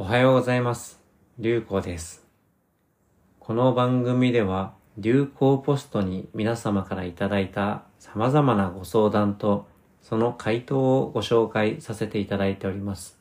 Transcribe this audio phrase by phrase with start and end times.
[0.00, 1.00] おはようございます。
[1.40, 2.24] 流行です。
[3.40, 9.66] この番組では流行ポストに皆様からいただいた様々なご相談と
[10.00, 13.18] その回答をご紹介させていただいております。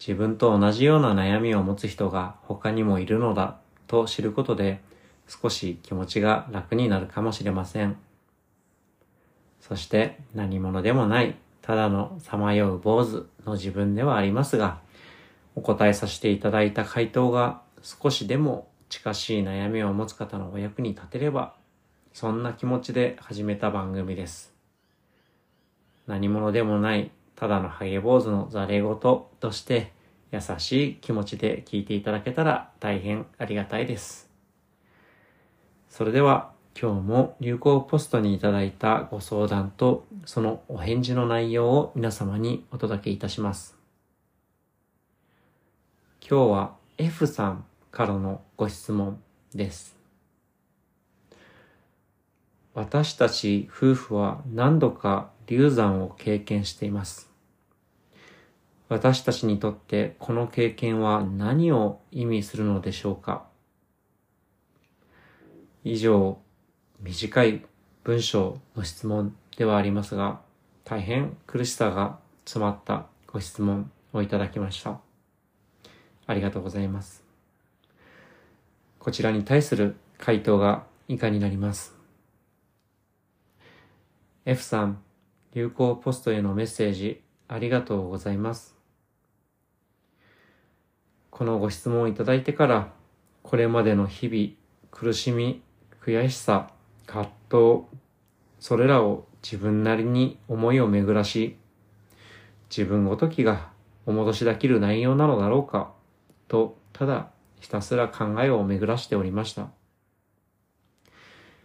[0.00, 4.80] 自分と同じような悩みを持つ人が他にもいるのだと知ることで
[5.28, 7.96] 少し気持ちが楽になるかもしれません。
[9.60, 14.87] そして何者でもないただのさまよう坊主の自分ではありますが、
[15.58, 21.56] お答えさせていただいた回答が少しでも近しい悩みを持つ方のお役に立てれば、
[22.12, 24.54] そんな気持ちで始めた番組です。
[26.06, 29.92] 何者でもないただのハゲ坊主のザレ言として
[30.30, 34.30] 優しい気持ちで聞いていただけたら大変ありがたいです。
[35.88, 43.77] それでは今日も流行ポストにいただいたご相談とそのお返事の内容を皆様にお届けいたします。
[46.30, 49.18] 今日は F さんからのご質問
[49.54, 49.96] です。
[52.74, 57.30] 私たち夫婦は何度か流産を経験しています。
[58.90, 63.46] 私たちにとってこの経験は何を意味するのでしょうか
[65.82, 66.36] 以上、
[67.00, 67.64] 短い
[68.04, 70.42] 文章の質問ではありますが、
[70.84, 75.07] 大変苦しさが詰まったご質問をいただきました。
[76.28, 77.24] ありがとうございます。
[79.00, 81.96] こちらに対する回答が以下になります。
[84.44, 84.98] F さん、
[85.54, 88.76] 流行ポストへのメッセージありがとうございます。
[91.30, 92.92] このご質問をいただいてから、
[93.42, 94.50] これまでの日々、
[94.90, 95.62] 苦しみ、
[96.04, 96.70] 悔しさ、
[97.06, 97.84] 葛藤、
[98.60, 101.56] それらを自分なりに思いを巡らし、
[102.68, 103.70] 自分ごときが
[104.04, 105.96] お戻しできる内容なのだろうか、
[106.48, 109.68] と、ただひたすら考えを巡らしておりました。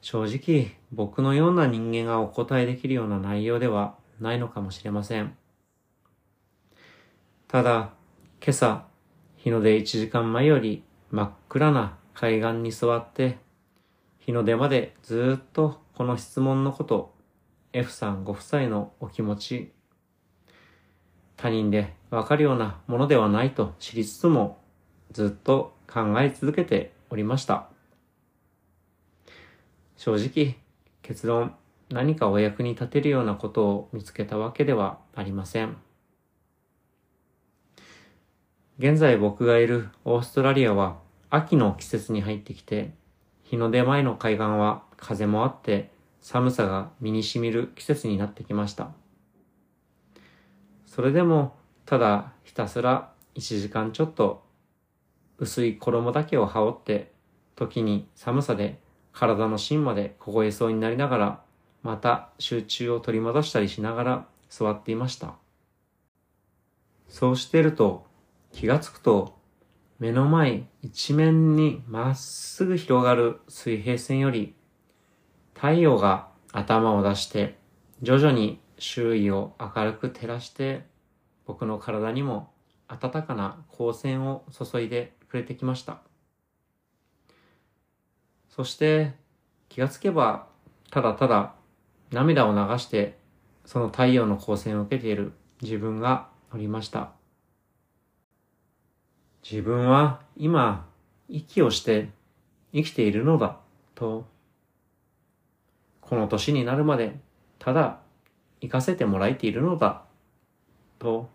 [0.00, 5.34] 正直、僕のような人間がお答えできるような内容ではないのかもしれません。
[7.48, 7.94] ただ、
[8.42, 8.86] 今朝、
[9.36, 13.38] 日の出1時間前より真っ暗な海岸に座って、
[14.18, 17.14] 日の出までずっとこの質問のこと、
[17.72, 19.72] F さんご夫妻のお気持ち、
[21.36, 24.63] 他人でわかるようなものではないと知りつつも、
[25.12, 27.68] ずっと考え続けておりました。
[29.96, 30.56] 正直、
[31.02, 31.54] 結論、
[31.90, 35.76] 何かお役に立てるようなことを見つけたわけではありません。
[38.78, 40.98] 現在僕がいるオーストラリアは
[41.30, 42.92] 秋の季節に入ってきて、
[43.44, 45.90] 日の出前の海岸は風もあって
[46.20, 48.90] 寒さが身に染みる季節になってきました。
[50.86, 51.54] それでも
[51.86, 54.42] ただひたすら1時間ちょっと
[55.44, 57.12] 薄い衣だけを羽織って
[57.54, 58.80] 時に寒さで
[59.12, 61.40] 体の芯まで凍えそうになりながら
[61.82, 65.34] また集中を取り戻したりしながら座っていました。
[67.08, 68.06] そうしてると
[68.52, 69.38] 気がつくと
[69.98, 74.54] 目の前一面にまっすぐ広がる水平線より
[75.52, 77.58] 太陽が頭を出して
[78.00, 80.86] 徐々に周囲を明るく照らして
[81.44, 82.50] 僕の体にも
[82.88, 85.98] 暖かな光線を注いでくれてきました。
[88.48, 89.14] そして
[89.68, 90.46] 気がつけば
[90.92, 91.54] ただただ
[92.12, 93.18] 涙を流して
[93.64, 97.10] その太陽の光線を受けている自分がおりました。
[99.42, 100.86] 自分は今
[101.28, 102.10] 息をして
[102.72, 103.58] 生きているのだ
[103.96, 104.26] と
[106.00, 107.18] この年になるまで
[107.58, 107.98] ただ
[108.60, 110.04] 生かせてもらえているのだ
[111.00, 111.28] と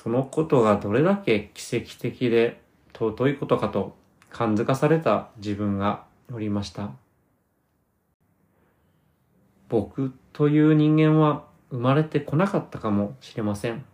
[0.00, 2.60] そのことがどれだけ奇跡的で
[2.92, 3.96] 尊いことかと
[4.30, 6.92] 感づかされた自分がおりました。
[9.68, 13.84] 僕という人間は生まれてこなかったかもしれません。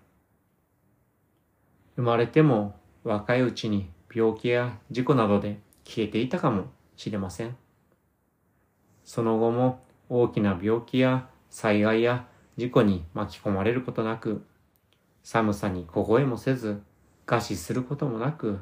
[1.96, 6.64] 生まれても若いうちに病気や事故などで消えていたかも
[6.96, 7.56] しれません。
[9.06, 12.26] その後も大きな病気や災害や
[12.58, 14.44] 事故に巻き込まれることなく、
[15.24, 16.82] 寒さに凍えもせず、
[17.26, 18.60] 餓死することもなく、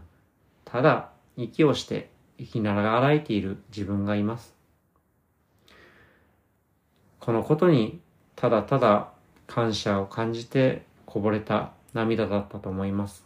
[0.64, 4.54] ただ息をして生きながらえている自分がいます。
[7.18, 8.00] このことに
[8.36, 9.12] ただただ
[9.46, 13.24] 感謝を感じてこぼれた涙だったと思います。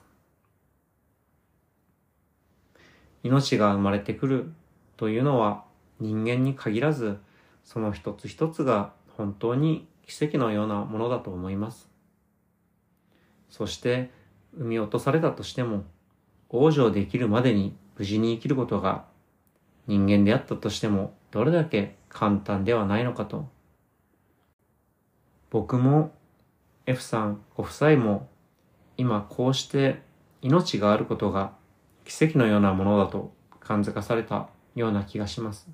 [3.22, 4.52] 命が生まれてくる
[4.96, 5.64] というのは
[6.00, 7.18] 人間に限らず
[7.64, 11.95] その一つ一つが本当に奇跡のようなものだと思います。
[13.50, 14.10] そして
[14.56, 15.84] 産み落とされたとしても、
[16.50, 19.04] 往生できるまでに無事に生きることが
[19.86, 23.48] 人間であったとしてもどれだけ簡単ではないのかと。
[25.50, 26.12] 僕も
[26.86, 28.28] F さんご夫妻も
[28.96, 30.02] 今こうして
[30.42, 31.52] 命があることが
[32.04, 35.68] 奇跡のようなものだと感づかされたような気がします。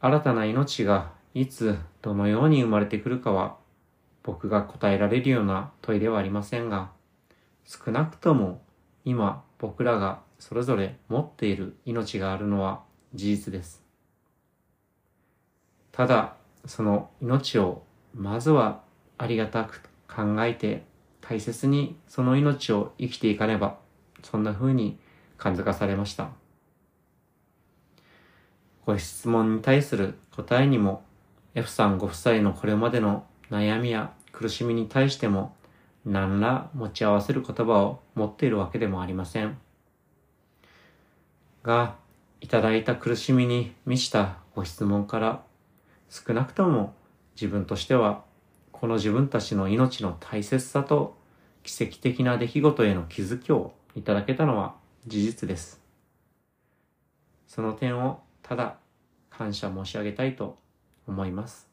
[0.00, 3.56] 新たな命がいつどのように生まれてくるかは
[4.22, 6.90] 僕が答えられるような問いではありませんが、
[7.64, 8.62] 少なくとも
[9.04, 12.82] 今僕らがそれぞれ持っている命があるのは
[13.14, 13.82] 事実です。
[15.90, 16.34] ただ、
[16.64, 17.82] その命を
[18.14, 18.82] まずは
[19.18, 20.84] ありがたく考えて
[21.20, 23.78] 大切にその命を生きていかねば、
[24.22, 24.98] そんな風に
[25.36, 26.30] 感づかされました。
[28.84, 31.04] ご質問に対する答えにも
[31.54, 35.54] F さんご夫妻のこれまでの悩みや苦しみに対しても
[36.06, 39.58] 何ら持ち合わせる言葉を持っているわけでもありません。
[41.62, 41.96] が、
[42.40, 45.42] いただいた苦しみに満ちたご質問から
[46.08, 46.94] 少なくとも
[47.36, 48.24] 自分としては
[48.72, 51.16] この自分たちの命の大切さと
[51.62, 54.74] 奇跡的な出来事への気づきをいただけたのは
[55.06, 55.80] 事実です。
[57.46, 58.78] その点をただ
[59.30, 60.58] 感謝申し上げたいと
[61.06, 61.71] 思います。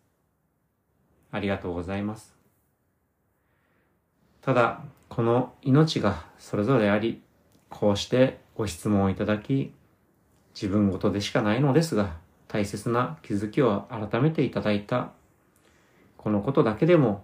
[1.31, 2.35] ありがとうございます。
[4.41, 7.21] ただ、この命がそれぞれあり、
[7.69, 9.73] こうしてご質問をいただき、
[10.53, 12.17] 自分ごとでしかないのですが、
[12.47, 15.11] 大切な気づきを改めていただいた、
[16.17, 17.23] このことだけでも、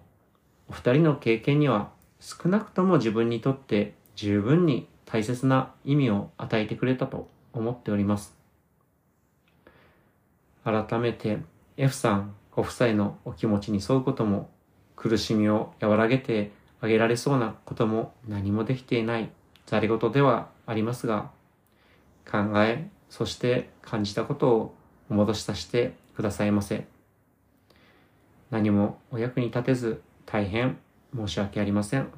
[0.70, 8.36] お二人の経験には少なくとも自分にとって十分に大切な意味を与えてくれたと思っております。
[10.64, 11.38] 改めて
[11.78, 14.50] F さんご夫妻のお気持ちに沿うことも
[14.96, 19.30] 苦しみを和らげてあげられそうなことも何もできていない
[19.66, 21.32] ざれ言ではありますが
[22.30, 24.76] 考えそして感じたことを
[25.10, 26.88] お戻しさせてくださいませ。
[28.52, 30.78] 何もお役に立てず大変
[31.14, 32.10] 申し訳ありません。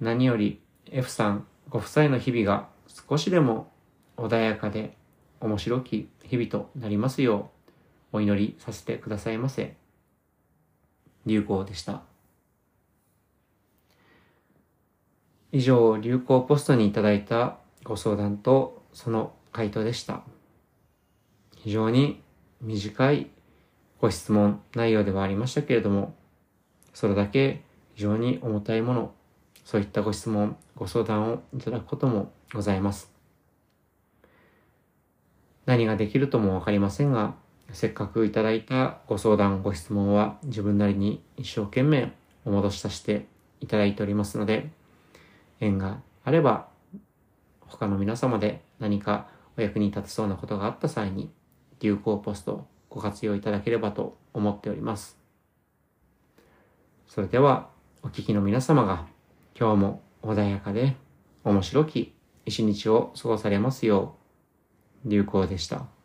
[0.00, 2.68] 何より F さんご夫妻の日々が
[3.08, 3.72] 少しでも
[4.16, 4.96] 穏やかで
[5.40, 7.57] 面白き日々となりますよう
[8.12, 9.76] お祈りさせてくださいませ。
[11.26, 12.02] 流行でした。
[15.52, 20.22] 以上、流行ポストにいただいたご相談とその回答でした。
[21.56, 22.22] 非常に
[22.60, 23.30] 短い
[24.00, 26.14] ご質問内容ではありましたけれども、
[26.94, 27.62] それだけ
[27.94, 29.14] 非常に重たいもの、
[29.64, 33.12] そういったご質問、ご相談をいただくこともございます。
[35.66, 37.34] 何ができるともわかりませんが、
[37.72, 42.12] せっかくいただいたご相談、ご質問は自分なりに一生懸命
[42.44, 43.26] お戻しさせて
[43.60, 44.70] いただいておりますので、
[45.60, 46.68] 縁があれば、
[47.60, 51.30] 他の皆様で何かお役に立てそうなことがあった際に、
[51.80, 55.18] 流行ポストご活用いただければと思っております。
[57.06, 57.68] それでは、
[58.02, 59.06] お聞きの皆様が
[59.58, 60.96] 今日も穏やかで
[61.44, 62.14] 面白き
[62.46, 64.14] 一日を過ごされますよ
[65.04, 65.97] う流行でした。